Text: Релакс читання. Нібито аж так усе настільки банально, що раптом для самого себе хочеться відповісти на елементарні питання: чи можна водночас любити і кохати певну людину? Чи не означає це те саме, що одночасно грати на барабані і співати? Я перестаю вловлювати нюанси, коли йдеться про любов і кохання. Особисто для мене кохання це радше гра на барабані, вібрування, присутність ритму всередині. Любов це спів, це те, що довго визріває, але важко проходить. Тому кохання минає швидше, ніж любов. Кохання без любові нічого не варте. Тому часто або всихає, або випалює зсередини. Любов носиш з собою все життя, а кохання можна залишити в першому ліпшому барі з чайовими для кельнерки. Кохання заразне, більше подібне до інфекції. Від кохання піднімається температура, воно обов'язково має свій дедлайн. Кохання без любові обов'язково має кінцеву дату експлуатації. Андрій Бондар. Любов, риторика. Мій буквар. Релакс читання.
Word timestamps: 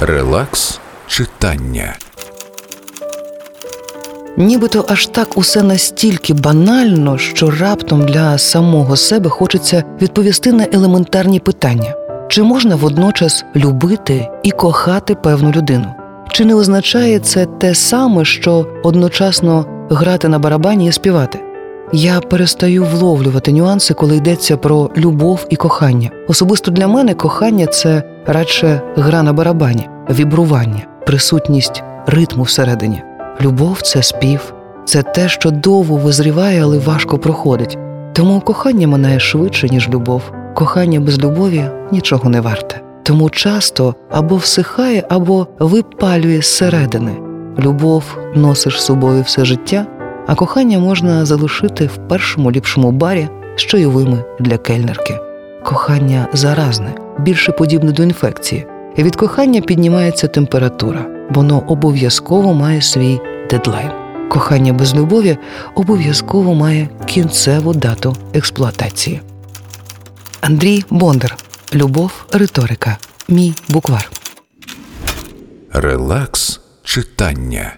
Релакс 0.00 0.80
читання. 1.06 1.96
Нібито 4.36 4.84
аж 4.88 5.06
так 5.06 5.38
усе 5.38 5.62
настільки 5.62 6.34
банально, 6.34 7.18
що 7.18 7.50
раптом 7.50 8.06
для 8.06 8.38
самого 8.38 8.96
себе 8.96 9.30
хочеться 9.30 9.84
відповісти 10.02 10.52
на 10.52 10.66
елементарні 10.72 11.40
питання: 11.40 11.94
чи 12.28 12.42
можна 12.42 12.76
водночас 12.76 13.44
любити 13.56 14.28
і 14.42 14.50
кохати 14.50 15.14
певну 15.14 15.50
людину? 15.50 15.94
Чи 16.30 16.44
не 16.44 16.54
означає 16.54 17.18
це 17.18 17.46
те 17.46 17.74
саме, 17.74 18.24
що 18.24 18.66
одночасно 18.82 19.66
грати 19.90 20.28
на 20.28 20.38
барабані 20.38 20.86
і 20.86 20.92
співати? 20.92 21.47
Я 21.92 22.20
перестаю 22.20 22.84
вловлювати 22.84 23.52
нюанси, 23.52 23.94
коли 23.94 24.16
йдеться 24.16 24.56
про 24.56 24.90
любов 24.96 25.46
і 25.50 25.56
кохання. 25.56 26.10
Особисто 26.28 26.70
для 26.70 26.88
мене 26.88 27.14
кохання 27.14 27.66
це 27.66 28.02
радше 28.26 28.80
гра 28.96 29.22
на 29.22 29.32
барабані, 29.32 29.88
вібрування, 30.10 30.86
присутність 31.06 31.82
ритму 32.06 32.42
всередині. 32.42 33.02
Любов 33.40 33.82
це 33.82 34.02
спів, 34.02 34.54
це 34.84 35.02
те, 35.02 35.28
що 35.28 35.50
довго 35.50 35.96
визріває, 35.96 36.62
але 36.62 36.78
важко 36.78 37.18
проходить. 37.18 37.78
Тому 38.12 38.40
кохання 38.40 38.88
минає 38.88 39.20
швидше, 39.20 39.68
ніж 39.68 39.88
любов. 39.88 40.22
Кохання 40.54 41.00
без 41.00 41.18
любові 41.18 41.64
нічого 41.92 42.30
не 42.30 42.40
варте. 42.40 42.80
Тому 43.02 43.30
часто 43.30 43.94
або 44.10 44.36
всихає, 44.36 45.04
або 45.08 45.46
випалює 45.58 46.42
зсередини. 46.42 47.16
Любов 47.58 48.18
носиш 48.34 48.80
з 48.80 48.84
собою 48.84 49.22
все 49.22 49.44
життя, 49.44 49.86
а 50.28 50.34
кохання 50.34 50.78
можна 50.78 51.24
залишити 51.24 51.86
в 51.86 52.08
першому 52.08 52.52
ліпшому 52.52 52.92
барі 52.92 53.28
з 53.56 53.60
чайовими 53.60 54.24
для 54.40 54.58
кельнерки. 54.58 55.18
Кохання 55.64 56.28
заразне, 56.32 56.94
більше 57.18 57.52
подібне 57.52 57.92
до 57.92 58.02
інфекції. 58.02 58.66
Від 58.98 59.16
кохання 59.16 59.60
піднімається 59.60 60.28
температура, 60.28 61.06
воно 61.30 61.62
обов'язково 61.66 62.54
має 62.54 62.82
свій 62.82 63.20
дедлайн. 63.50 63.90
Кохання 64.28 64.72
без 64.72 64.94
любові 64.94 65.38
обов'язково 65.74 66.54
має 66.54 66.88
кінцеву 67.06 67.74
дату 67.74 68.16
експлуатації. 68.34 69.20
Андрій 70.40 70.84
Бондар. 70.90 71.36
Любов, 71.74 72.26
риторика. 72.32 72.96
Мій 73.28 73.54
буквар. 73.68 74.10
Релакс 75.72 76.60
читання. 76.84 77.72